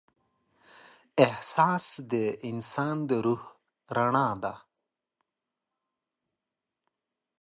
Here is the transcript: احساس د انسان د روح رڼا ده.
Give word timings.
احساس 1.27 1.85
د 2.11 2.13
انسان 2.49 2.97
د 3.09 3.11
روح 3.25 3.43
رڼا 3.95 4.29
ده. 4.43 4.53